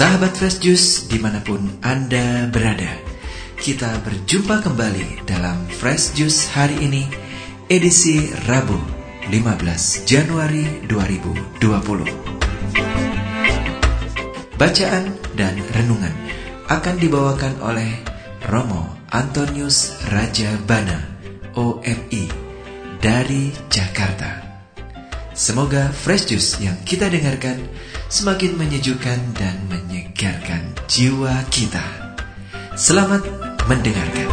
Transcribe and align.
Sahabat 0.00 0.32
Fresh 0.32 0.64
Juice 0.64 1.12
di 1.12 1.20
mana 1.20 1.44
pun 1.44 1.60
Anda 1.84 2.48
berada 2.48 2.88
Kita 3.60 4.00
berjumpa 4.00 4.64
kembali 4.64 5.28
dalam 5.28 5.68
Fresh 5.68 6.16
Juice 6.16 6.48
hari 6.56 6.72
ini 6.88 7.04
Edisi 7.68 8.32
Rabu 8.48 8.80
15 9.28 10.08
Januari 10.08 10.88
2020 10.88 11.60
Bacaan 14.56 15.04
dan 15.36 15.60
renungan 15.68 16.16
akan 16.72 16.96
dibawakan 16.96 17.60
oleh 17.60 18.00
Romo 18.48 19.04
Antonius 19.12 20.00
Raja 20.08 20.56
Bana 20.64 20.96
OMI 21.60 22.24
dari 23.04 23.52
Jakarta. 23.68 24.48
Semoga 25.36 25.92
Fresh 25.92 26.32
Juice 26.32 26.56
yang 26.64 26.80
kita 26.88 27.12
dengarkan 27.12 27.68
semakin 28.10 28.58
menyejukkan 28.58 29.38
dan 29.38 29.54
menyegarkan 29.70 30.74
jiwa 30.90 31.30
kita. 31.46 32.18
Selamat 32.74 33.22
mendengarkan. 33.70 34.26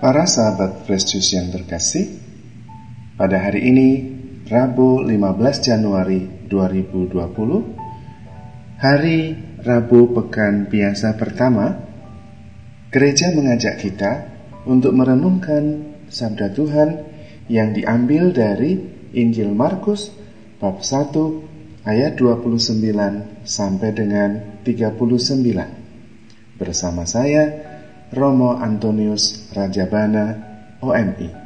Para 0.00 0.26
sahabat 0.26 0.90
Fresh 0.90 1.22
yang 1.38 1.54
terkasih, 1.54 2.18
pada 3.14 3.36
hari 3.38 3.70
ini 3.70 3.88
Rabu 4.50 5.06
15 5.06 5.62
Januari 5.62 6.26
2020 6.50 7.14
Hari 8.82 9.20
Rabu 9.62 10.10
Pekan 10.10 10.66
Biasa 10.66 11.14
pertama 11.14 11.78
Gereja 12.90 13.30
mengajak 13.30 13.78
kita 13.78 14.26
untuk 14.66 14.90
merenungkan 14.98 15.94
Sabda 16.10 16.50
Tuhan 16.50 16.98
yang 17.46 17.70
diambil 17.78 18.34
dari 18.34 18.74
Injil 19.14 19.54
Markus 19.54 20.10
bab 20.58 20.82
1 20.82 21.86
ayat 21.86 22.18
29 22.18 22.74
sampai 23.46 23.90
dengan 23.94 24.58
39 24.66 26.58
Bersama 26.58 27.06
saya 27.06 27.54
Romo 28.10 28.58
Antonius 28.58 29.46
Rajabana 29.54 30.34
OMI 30.82 31.38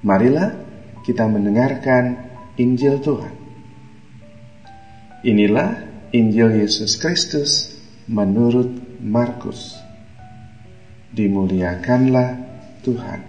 Marilah 0.00 0.65
kita 1.06 1.30
mendengarkan 1.30 2.18
Injil 2.58 2.98
Tuhan. 2.98 3.30
Inilah 5.22 5.86
Injil 6.10 6.66
Yesus 6.66 6.98
Kristus 6.98 7.78
menurut 8.10 8.98
Markus. 8.98 9.78
Dimuliakanlah 11.14 12.42
Tuhan. 12.82 13.20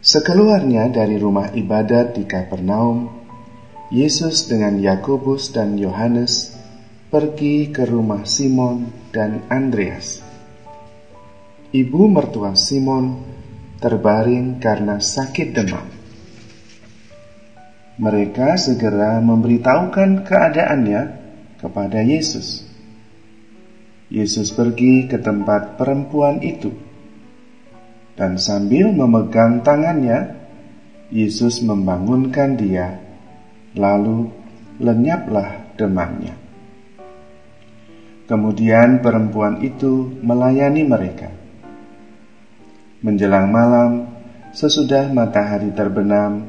Sekeluarnya 0.00 0.88
dari 0.88 1.20
rumah 1.20 1.52
ibadat 1.52 2.16
di 2.16 2.24
Kapernaum, 2.24 3.12
Yesus 3.92 4.48
dengan 4.48 4.80
Yakobus 4.80 5.52
dan 5.52 5.76
Yohanes 5.76 6.56
pergi 7.12 7.70
ke 7.70 7.84
rumah 7.84 8.24
Simon 8.24 8.88
dan 9.12 9.44
Andreas. 9.52 10.22
Ibu 11.70 12.08
mertua 12.08 12.54
Simon 12.56 13.36
terbaring 13.76 14.56
karena 14.56 14.96
sakit 14.96 15.48
demam. 15.52 15.86
Mereka 17.96 18.60
segera 18.60 19.20
memberitahukan 19.24 20.24
keadaannya 20.24 21.02
kepada 21.60 22.04
Yesus. 22.04 22.64
Yesus 24.12 24.52
pergi 24.52 25.08
ke 25.08 25.18
tempat 25.18 25.80
perempuan 25.80 26.38
itu, 26.44 26.70
dan 28.14 28.38
sambil 28.38 28.92
memegang 28.92 29.64
tangannya, 29.66 30.36
Yesus 31.10 31.64
membangunkan 31.64 32.54
dia, 32.54 33.00
lalu 33.74 34.30
lenyaplah 34.78 35.74
demamnya. 35.74 36.36
Kemudian 38.26 39.00
perempuan 39.00 39.62
itu 39.62 40.18
melayani 40.22 40.82
mereka. 40.82 41.45
Menjelang 43.04 43.52
malam, 43.52 44.08
sesudah 44.56 45.12
matahari 45.12 45.72
terbenam, 45.72 46.48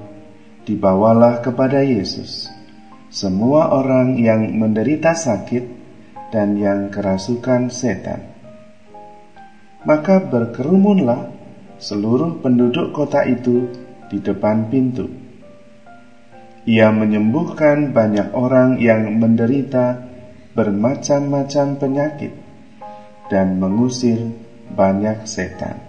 dibawalah 0.63 1.43
kepada 1.43 1.83
Yesus 1.83 2.57
semua 3.07 3.71
orang 3.71 4.19
yang 4.19 4.51
menderita 4.59 5.15
sakit 5.15 5.63
dan 6.27 6.59
yang 6.59 6.91
kerasukan 6.91 7.71
setan. 7.71 8.35
Maka 9.87 10.19
berkerumunlah 10.19 11.31
seluruh 11.79 12.43
penduduk 12.43 12.91
kota 12.91 13.23
itu 13.23 13.71
di 14.11 14.19
depan 14.19 14.67
pintu. 14.67 15.07
Ia 16.67 16.91
menyembuhkan 16.91 17.95
banyak 17.95 18.35
orang 18.35 18.75
yang 18.83 19.15
menderita 19.15 20.03
bermacam-macam 20.51 21.79
penyakit 21.79 22.35
dan 23.31 23.55
mengusir 23.55 24.19
banyak 24.75 25.23
setan. 25.23 25.86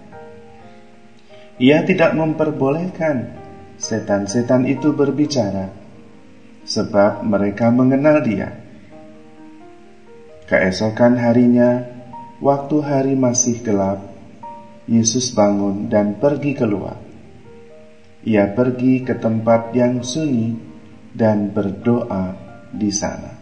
Ia 1.59 1.83
tidak 1.83 2.15
memperbolehkan 2.15 3.35
setan-setan 3.75 4.63
itu 4.63 4.95
berbicara, 4.95 5.67
sebab 6.63 7.27
mereka 7.27 7.67
mengenal 7.67 8.23
Dia. 8.23 8.55
Keesokan 10.47 11.19
harinya, 11.19 11.83
waktu 12.39 12.79
hari 12.79 13.13
masih 13.19 13.59
gelap, 13.59 13.99
Yesus 14.87 15.35
bangun 15.35 15.91
dan 15.91 16.15
pergi 16.15 16.55
keluar. 16.55 16.95
Ia 18.23 18.55
pergi 18.55 19.03
ke 19.03 19.19
tempat 19.19 19.75
yang 19.75 19.99
sunyi 19.99 20.55
dan 21.11 21.51
berdoa 21.51 22.39
di 22.71 22.87
sana. 22.87 23.35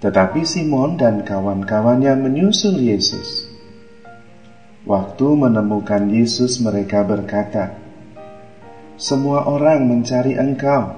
Tetapi 0.00 0.40
Simon 0.48 0.96
dan 0.96 1.20
kawan-kawannya 1.20 2.16
menyusul 2.16 2.80
Yesus. 2.80 3.49
Waktu 4.80 5.36
menemukan 5.36 6.08
Yesus, 6.08 6.56
mereka 6.64 7.04
berkata, 7.04 7.76
"Semua 8.96 9.44
orang 9.44 9.84
mencari 9.84 10.40
Engkau." 10.40 10.96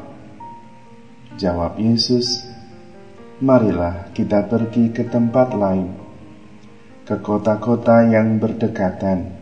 Jawab 1.34 1.82
Yesus, 1.82 2.47
"Marilah 3.42 4.15
kita 4.15 4.47
pergi 4.47 4.94
ke 4.94 5.03
tempat 5.03 5.59
lain, 5.59 5.98
ke 7.03 7.19
kota-kota 7.19 8.06
yang 8.06 8.38
berdekatan, 8.38 9.34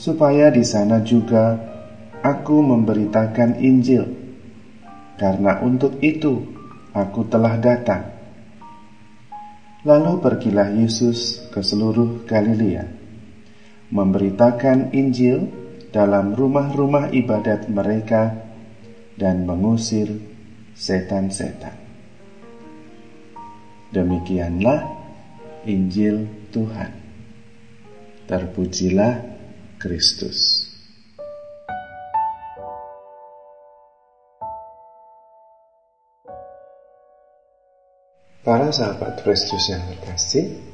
supaya 0.00 0.48
di 0.48 0.64
sana 0.64 1.04
juga 1.04 1.60
aku 2.24 2.56
memberitakan 2.56 3.60
Injil, 3.60 4.08
karena 5.20 5.60
untuk 5.60 6.00
itu 6.00 6.40
aku 6.96 7.28
telah 7.28 7.60
datang." 7.60 8.08
Lalu 9.84 10.24
pergilah 10.24 10.72
Yesus 10.72 11.44
ke 11.52 11.60
seluruh 11.60 12.24
Galilea 12.24 13.01
memberitakan 13.92 14.96
Injil 14.96 15.52
dalam 15.92 16.32
rumah-rumah 16.32 17.12
ibadat 17.12 17.68
mereka 17.68 18.32
dan 19.20 19.44
mengusir 19.44 20.08
setan-setan. 20.72 21.76
Demikianlah 23.92 24.88
Injil 25.68 26.48
Tuhan. 26.48 26.96
Terpujilah 28.24 29.20
Kristus. 29.76 30.72
Para 38.42 38.74
sahabat 38.74 39.22
Kristus 39.22 39.70
yang 39.70 39.86
terkasih, 39.86 40.71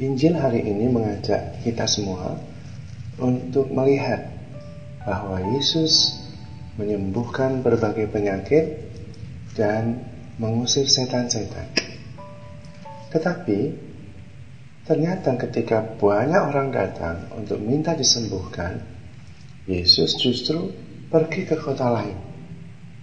Injil 0.00 0.32
hari 0.32 0.64
ini 0.64 0.88
mengajak 0.88 1.60
kita 1.60 1.84
semua 1.84 2.40
untuk 3.20 3.68
melihat 3.68 4.32
bahwa 5.04 5.44
Yesus 5.52 6.16
menyembuhkan 6.80 7.60
berbagai 7.60 8.08
penyakit 8.08 8.80
dan 9.52 10.00
mengusir 10.40 10.88
setan-setan. 10.88 11.68
Tetapi 13.12 13.76
ternyata 14.88 15.36
ketika 15.36 15.84
banyak 15.84 16.48
orang 16.48 16.72
datang 16.72 17.28
untuk 17.36 17.60
minta 17.60 17.92
disembuhkan, 17.92 18.80
Yesus 19.68 20.16
justru 20.16 20.72
pergi 21.12 21.44
ke 21.44 21.60
kota 21.60 21.92
lain 21.92 22.16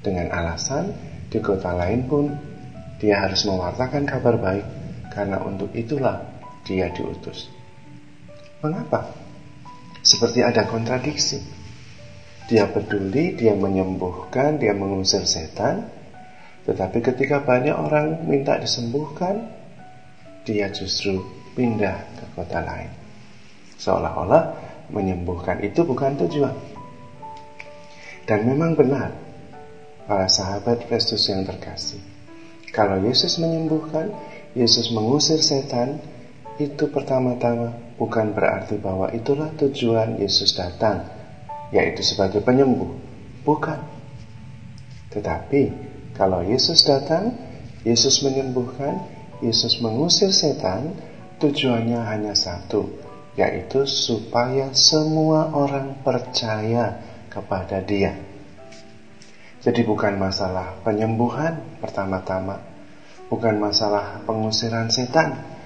dengan 0.01 0.33
alasan 0.33 0.97
di 1.29 1.37
kota 1.45 1.77
lain 1.77 2.09
pun 2.09 2.33
dia 2.97 3.21
harus 3.21 3.45
mewartakan 3.45 4.09
kabar 4.09 4.41
baik 4.41 4.65
karena 5.13 5.37
untuk 5.45 5.69
itulah 5.77 6.36
dia 6.67 6.91
diutus. 6.91 7.47
Mengapa? 8.59 9.07
Seperti 10.03 10.43
ada 10.43 10.67
kontradiksi. 10.67 11.39
Dia 12.47 12.67
peduli, 12.67 13.35
dia 13.35 13.55
menyembuhkan, 13.55 14.59
dia 14.59 14.75
mengusir 14.75 15.23
setan. 15.27 15.87
Tetapi 16.67 16.99
ketika 16.99 17.39
banyak 17.43 17.75
orang 17.75 18.27
minta 18.27 18.59
disembuhkan, 18.59 19.47
dia 20.47 20.71
justru 20.71 21.23
pindah 21.55 22.07
ke 22.15 22.25
kota 22.35 22.59
lain. 22.63 22.91
Seolah-olah 23.79 24.43
menyembuhkan 24.91 25.59
itu 25.63 25.83
bukan 25.83 26.15
tujuan. 26.23 26.55
Dan 28.27 28.43
memang 28.43 28.75
benar, 28.75 29.15
para 30.07 30.27
sahabat 30.27 30.87
Kristus 30.87 31.27
yang 31.27 31.43
terkasih. 31.43 31.99
Kalau 32.71 32.99
Yesus 33.03 33.39
menyembuhkan, 33.39 34.11
Yesus 34.55 34.91
mengusir 34.91 35.39
setan, 35.39 35.99
itu 36.57 36.89
pertama-tama 36.89 37.73
bukan 38.01 38.33
berarti 38.33 38.81
bahwa 38.81 39.13
itulah 39.13 39.53
tujuan 39.57 40.17
Yesus 40.17 40.57
datang 40.57 41.05
yaitu 41.71 42.03
sebagai 42.03 42.39
penyembuh. 42.43 42.91
Bukan. 43.43 43.79
Tetapi 45.11 45.61
kalau 46.15 46.43
Yesus 46.43 46.83
datang, 46.83 47.35
Yesus 47.83 48.23
menyembuhkan, 48.23 49.03
Yesus 49.39 49.79
mengusir 49.79 50.33
setan, 50.33 50.97
tujuannya 51.37 52.01
hanya 52.01 52.33
satu, 52.33 52.89
yaitu 53.37 53.85
supaya 53.85 54.73
semua 54.73 55.53
orang 55.53 56.01
percaya 56.01 56.99
kepada 57.29 57.79
Dia. 57.85 58.17
Jadi 59.61 59.83
bukan 59.83 60.15
masalah 60.15 60.79
penyembuhan 60.81 61.59
pertama-tama, 61.83 62.63
bukan 63.27 63.59
masalah 63.59 64.23
pengusiran 64.23 64.87
setan, 64.87 65.56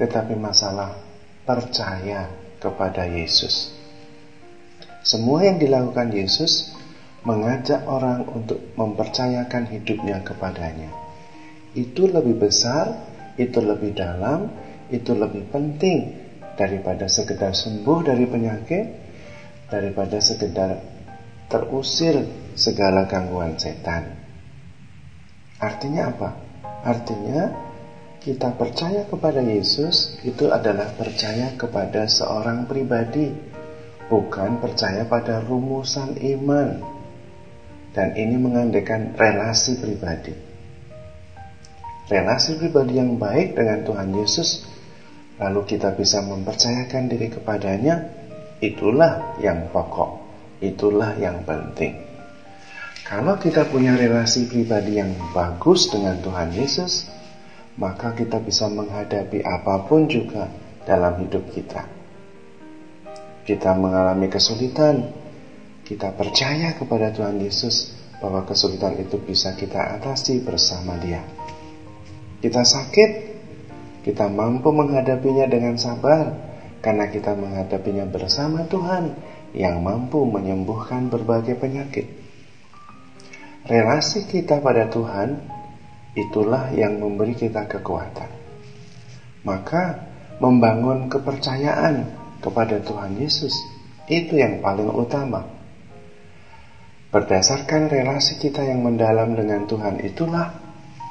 tetapi 0.00 0.34
masalah 0.34 0.96
percaya 1.44 2.30
kepada 2.58 3.04
Yesus. 3.04 3.74
Semua 5.04 5.44
yang 5.44 5.60
dilakukan 5.60 6.10
Yesus 6.16 6.72
mengajak 7.28 7.84
orang 7.84 8.24
untuk 8.28 8.60
mempercayakan 8.76 9.68
hidupnya 9.68 10.24
kepadanya. 10.24 10.88
Itu 11.76 12.08
lebih 12.08 12.40
besar, 12.40 13.04
itu 13.36 13.60
lebih 13.60 13.92
dalam, 13.92 14.48
itu 14.88 15.12
lebih 15.12 15.48
penting 15.52 16.24
daripada 16.54 17.10
sekedar 17.10 17.52
sembuh 17.52 17.98
dari 18.00 18.24
penyakit, 18.24 18.86
daripada 19.68 20.20
sekedar 20.20 20.80
terusir 21.48 22.24
segala 22.54 23.04
gangguan 23.04 23.58
setan. 23.60 24.14
Artinya 25.60 26.12
apa? 26.12 26.30
Artinya 26.84 27.42
kita 28.24 28.56
percaya 28.56 29.04
kepada 29.04 29.44
Yesus 29.44 30.16
itu 30.24 30.48
adalah 30.48 30.96
percaya 30.96 31.52
kepada 31.60 32.08
seorang 32.08 32.64
pribadi 32.64 33.28
bukan 34.08 34.64
percaya 34.64 35.04
pada 35.04 35.44
rumusan 35.44 36.16
iman. 36.16 36.80
Dan 37.92 38.16
ini 38.16 38.40
mengandaikan 38.40 39.12
relasi 39.14 39.76
pribadi. 39.76 40.32
Relasi 42.08 42.56
pribadi 42.58 42.96
yang 42.96 43.20
baik 43.20 43.54
dengan 43.54 43.84
Tuhan 43.84 44.10
Yesus, 44.16 44.66
lalu 45.36 45.76
kita 45.76 45.92
bisa 45.94 46.24
mempercayakan 46.24 47.06
diri 47.06 47.28
kepadanya, 47.28 48.08
itulah 48.58 49.38
yang 49.38 49.68
pokok, 49.68 50.20
itulah 50.64 51.14
yang 51.20 51.44
penting. 51.46 51.94
Kalau 53.04 53.36
kita 53.36 53.68
punya 53.68 53.94
relasi 53.94 54.48
pribadi 54.48 54.96
yang 54.96 55.12
bagus 55.30 55.92
dengan 55.92 56.18
Tuhan 56.18 56.50
Yesus, 56.50 57.06
maka 57.76 58.14
kita 58.14 58.38
bisa 58.38 58.70
menghadapi 58.70 59.42
apa 59.42 59.86
pun 59.86 60.06
juga 60.06 60.50
dalam 60.86 61.18
hidup 61.24 61.50
kita 61.50 61.94
kita 63.44 63.76
mengalami 63.76 64.32
kesulitan, 64.32 65.12
kita 65.84 66.16
percaya 66.16 66.72
kepada 66.80 67.12
Tuhan 67.12 67.36
Yesus 67.44 67.92
bahwa 68.16 68.48
kesulitan 68.48 68.96
itu 68.96 69.20
bisa 69.20 69.52
kita 69.52 70.00
atasi 70.00 70.40
bersama 70.40 70.96
Dia. 70.96 71.20
Kita 72.40 72.64
sakit, 72.64 73.10
kita 74.00 74.32
mampu 74.32 74.72
menghadapinya 74.72 75.44
dengan 75.44 75.76
sabar 75.76 76.32
karena 76.80 77.12
kita 77.12 77.36
menghadapinya 77.36 78.08
bersama 78.08 78.64
Tuhan 78.64 79.12
yang 79.52 79.84
mampu 79.84 80.24
menyembuhkan 80.24 81.12
berbagai 81.12 81.60
penyakit. 81.60 82.08
Relasi 83.68 84.24
kita 84.24 84.64
pada 84.64 84.88
Tuhan 84.88 85.40
itulah 86.14 86.70
yang 86.74 86.98
memberi 87.02 87.34
kita 87.34 87.66
kekuatan. 87.66 88.30
Maka 89.44 90.14
membangun 90.38 91.12
kepercayaan 91.12 92.08
kepada 92.40 92.80
Tuhan 92.82 93.18
Yesus. 93.18 93.54
Itu 94.08 94.36
yang 94.36 94.60
paling 94.60 94.90
utama. 94.90 95.46
Berdasarkan 97.14 97.86
relasi 97.86 98.42
kita 98.42 98.66
yang 98.66 98.82
mendalam 98.82 99.38
dengan 99.38 99.70
Tuhan 99.70 100.02
itulah 100.02 100.50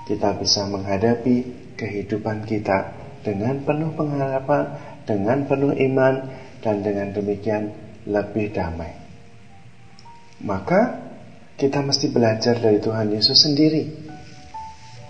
kita 0.04 0.36
bisa 0.36 0.68
menghadapi 0.68 1.64
kehidupan 1.80 2.44
kita 2.44 2.92
dengan 3.24 3.64
penuh 3.64 3.96
pengharapan, 3.96 4.76
dengan 5.08 5.48
penuh 5.48 5.72
iman, 5.72 6.28
dan 6.60 6.84
dengan 6.84 7.16
demikian 7.16 7.72
lebih 8.04 8.52
damai. 8.52 8.92
Maka 10.44 11.00
kita 11.56 11.80
mesti 11.80 12.12
belajar 12.12 12.60
dari 12.60 12.84
Tuhan 12.84 13.16
Yesus 13.16 13.48
sendiri, 13.48 13.88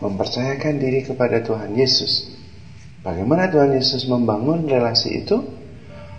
mempercayakan 0.04 0.84
diri 0.84 1.08
kepada 1.08 1.40
Tuhan 1.40 1.72
Yesus. 1.80 2.36
Bagaimana 3.00 3.48
Tuhan 3.48 3.72
Yesus 3.72 4.04
membangun 4.12 4.68
relasi 4.68 5.24
itu? 5.24 5.40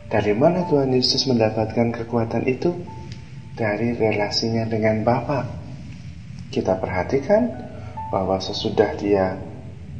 Dari 0.09 0.33
mana 0.33 0.65
Tuhan 0.65 0.89
Yesus 0.93 1.29
mendapatkan 1.29 1.93
kekuatan 1.93 2.49
itu? 2.49 2.73
Dari 3.53 3.93
relasinya 3.93 4.65
dengan 4.65 5.05
Bapa. 5.05 5.45
Kita 6.49 6.81
perhatikan 6.81 7.53
bahwa 8.09 8.41
sesudah 8.41 8.97
dia 8.97 9.37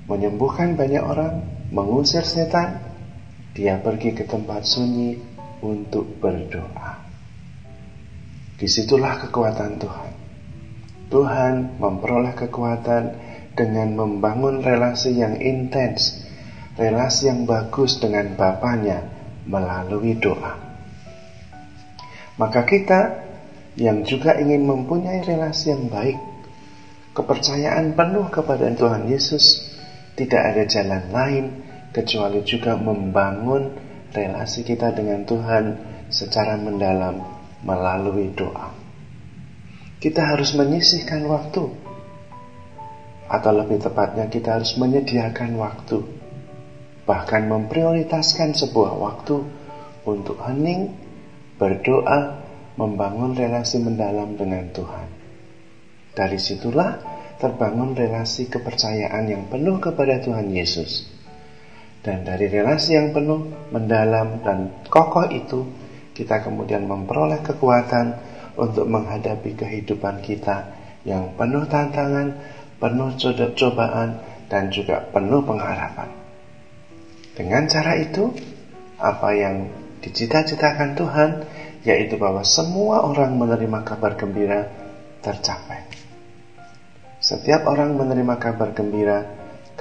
menyembuhkan 0.09 0.77
banyak 0.77 1.01
orang, 1.01 1.45
mengusir 1.73 2.25
setan, 2.25 2.81
dia 3.57 3.81
pergi 3.81 4.13
ke 4.13 4.25
tempat 4.29 4.67
sunyi 4.67 5.17
untuk 5.65 6.21
berdoa. 6.21 7.01
Di 8.55 8.69
situlah 8.69 9.25
kekuatan 9.25 9.81
Tuhan. 9.81 10.13
Tuhan 11.09 11.55
memperoleh 11.79 12.35
kekuatan 12.35 13.03
dengan 13.55 13.95
membangun 13.95 14.61
relasi 14.61 15.19
yang 15.19 15.39
intens, 15.39 16.23
relasi 16.75 17.31
yang 17.31 17.47
bagus 17.47 18.03
dengan 18.03 18.35
Bapaknya, 18.35 19.07
melalui 19.47 20.19
doa. 20.19 20.59
Maka 22.35 22.67
kita 22.67 23.01
yang 23.79 24.03
juga 24.03 24.35
ingin 24.39 24.67
mempunyai 24.67 25.23
relasi 25.23 25.71
yang 25.71 25.87
baik, 25.87 26.19
kepercayaan 27.15 27.95
penuh 27.95 28.27
kepada 28.31 28.67
Tuhan 28.75 29.07
Yesus, 29.07 29.71
tidak 30.19 30.43
ada 30.55 30.63
jalan 30.67 31.05
lain 31.15 31.45
kecuali 31.95 32.43
juga 32.43 32.75
membangun 32.75 33.71
relasi 34.11 34.67
kita 34.67 34.95
dengan 34.95 35.23
Tuhan 35.27 35.65
secara 36.11 36.59
mendalam 36.59 37.23
melalui 37.63 38.35
doa. 38.35 38.75
Kita 40.03 40.23
harus 40.35 40.55
menyisihkan 40.59 41.27
waktu, 41.27 41.71
atau 43.41 43.51
lebih 43.51 43.83
tepatnya, 43.83 44.31
kita 44.31 44.61
harus 44.61 44.79
menyediakan 44.79 45.59
waktu 45.59 46.25
bahkan 47.05 47.45
memprioritaskan 47.49 48.57
sebuah 48.57 48.97
waktu 48.97 49.37
untuk 50.09 50.41
hening, 50.41 50.93
berdoa, 51.61 52.41
membangun 52.81 53.37
relasi 53.37 53.81
mendalam 53.81 54.37
dengan 54.37 54.69
Tuhan. 54.73 55.09
Dari 56.17 56.39
situlah 56.41 57.01
terbangun 57.37 57.93
relasi 57.93 58.49
kepercayaan 58.49 59.25
yang 59.29 59.45
penuh 59.53 59.77
kepada 59.81 60.21
Tuhan 60.21 60.49
Yesus. 60.49 61.13
Dan 62.05 62.25
dari 62.25 62.53
relasi 62.53 62.97
yang 62.97 63.17
penuh, 63.17 63.49
mendalam, 63.73 64.45
dan 64.45 64.85
kokoh 64.93 65.25
itu, 65.33 65.65
kita 66.13 66.45
kemudian 66.45 66.85
memperoleh 66.85 67.41
kekuatan 67.41 68.17
untuk 68.61 68.85
menghadapi 68.87 69.57
kehidupan 69.57 70.21
kita 70.21 70.69
yang 71.09 71.33
penuh 71.37 71.65
tantangan, 71.65 72.37
penuh 72.85 73.17
cobaan, 73.57 74.21
dan 74.53 74.69
juga 74.69 75.01
penuh 75.09 75.41
pengharapan. 75.41 76.13
Dengan 77.33 77.65
cara 77.65 77.97
itu, 77.97 78.29
apa 79.01 79.33
yang 79.33 79.73
dicita-citakan 80.05 80.93
Tuhan, 80.93 81.31
yaitu 81.89 82.21
bahwa 82.21 82.45
semua 82.45 83.09
orang 83.09 83.41
menerima 83.41 83.81
kabar 83.89 84.21
gembira 84.21 84.69
tercapai. 85.25 85.89
Setiap 87.25 87.65
orang 87.65 87.97
menerima 87.97 88.37
kabar 88.37 88.77
gembira 88.77 89.25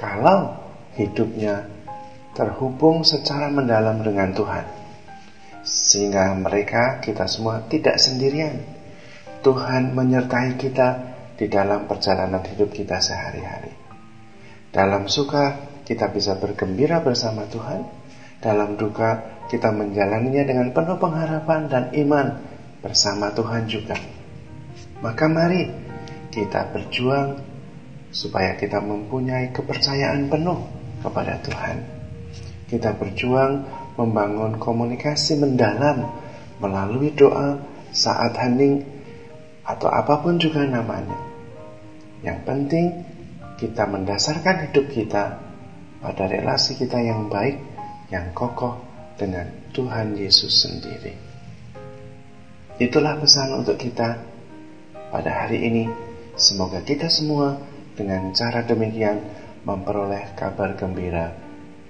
kalau 0.00 0.56
hidupnya 0.96 1.68
terhubung 2.32 3.04
secara 3.04 3.52
mendalam 3.52 4.00
dengan 4.00 4.32
Tuhan. 4.32 4.64
Sehingga 5.64 6.32
mereka, 6.40 7.04
kita 7.04 7.28
semua 7.28 7.62
tidak 7.68 8.00
sendirian. 8.00 8.64
Tuhan 9.44 9.92
menyertai 9.92 10.56
kita 10.56 11.13
di 11.34 11.46
dalam 11.50 11.90
perjalanan 11.90 12.42
hidup 12.46 12.70
kita 12.70 13.02
sehari-hari. 13.02 13.74
Dalam 14.70 15.06
suka 15.06 15.74
kita 15.84 16.08
bisa 16.10 16.40
bergembira 16.40 17.04
bersama 17.04 17.44
Tuhan. 17.46 17.84
Dalam 18.40 18.76
duka, 18.76 19.40
kita 19.48 19.72
menjalaninya 19.72 20.44
dengan 20.44 20.68
penuh 20.72 21.00
pengharapan 21.00 21.60
dan 21.68 21.84
iman 21.96 22.26
bersama 22.80 23.32
Tuhan 23.32 23.64
juga. 23.68 23.96
Maka 25.00 25.24
mari 25.28 25.68
kita 26.28 26.72
berjuang 26.72 27.40
supaya 28.12 28.56
kita 28.56 28.80
mempunyai 28.84 29.52
kepercayaan 29.52 30.28
penuh 30.28 30.60
kepada 31.00 31.40
Tuhan. 31.40 31.76
Kita 32.68 32.96
berjuang 32.96 33.52
membangun 33.96 34.56
komunikasi 34.60 35.40
mendalam 35.40 36.08
melalui 36.60 37.12
doa 37.12 37.60
saat 37.94 38.34
hening 38.40 38.82
atau 39.64 39.88
apa 39.88 40.20
pun 40.20 40.36
juga 40.36 40.64
namanya. 40.68 41.16
Yang 42.20 42.38
penting 42.44 42.86
kita 43.56 43.88
mendasarkan 43.88 44.68
hidup 44.70 44.86
kita 44.92 45.40
pada 46.04 46.24
relasi 46.28 46.76
kita 46.76 47.00
yang 47.00 47.32
baik, 47.32 47.56
yang 48.12 48.32
kokoh 48.36 48.76
dengan 49.16 49.48
Tuhan 49.72 50.16
Yesus 50.20 50.68
sendiri. 50.68 51.16
Itulah 52.76 53.16
pesan 53.22 53.64
untuk 53.64 53.80
kita 53.80 54.20
pada 55.08 55.30
hari 55.30 55.64
ini. 55.64 55.84
Semoga 56.34 56.82
kita 56.82 57.06
semua 57.06 57.54
dengan 57.94 58.34
cara 58.34 58.66
demikian 58.66 59.22
memperoleh 59.62 60.34
kabar 60.34 60.74
gembira, 60.74 61.30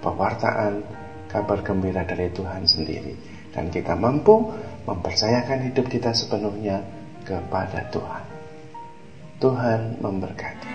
pewartaan 0.04 0.84
kabar 1.32 1.64
gembira 1.64 2.04
dari 2.04 2.28
Tuhan 2.30 2.68
sendiri. 2.68 3.16
Dan 3.50 3.72
kita 3.72 3.96
mampu 3.96 4.52
mempercayakan 4.84 5.72
hidup 5.72 5.88
kita 5.88 6.12
sepenuhnya 6.12 6.84
kepada 7.24 7.88
Tuhan. 7.90 8.24
Tuhan 9.40 9.80
memberkati. 9.98 10.70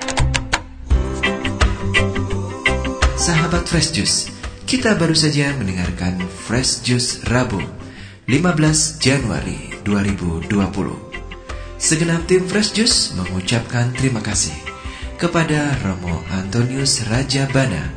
Sahabat 3.16 3.70
Fresh 3.70 3.94
Juice, 3.94 4.34
kita 4.66 4.98
baru 4.98 5.14
saja 5.14 5.54
mendengarkan 5.58 6.18
Fresh 6.30 6.86
Juice 6.86 7.26
Rabu 7.30 7.62
15 8.30 9.02
Januari 9.02 9.74
2020. 9.86 10.54
Segenap 11.80 12.28
tim 12.28 12.44
Fresh 12.46 12.76
Juice 12.76 13.16
mengucapkan 13.16 13.90
terima 13.96 14.20
kasih 14.20 14.54
kepada 15.16 15.74
Romo 15.82 16.22
Antonius 16.32 17.08
Raja 17.08 17.50
Bana 17.50 17.90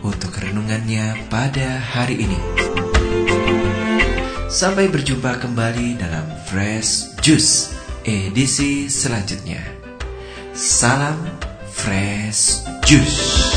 untuk 0.00 0.34
renungannya 0.34 1.28
pada 1.28 1.78
hari 1.78 2.26
ini. 2.26 2.40
Sampai 4.50 4.88
berjumpa 4.88 5.38
kembali 5.38 6.00
dalam 6.00 6.26
Fresh 6.48 7.20
Juice 7.20 7.75
edisi 8.06 8.86
selanjutnya. 8.86 9.58
Salam 10.54 11.18
Fresh 11.74 12.62
Juice. 12.86 13.55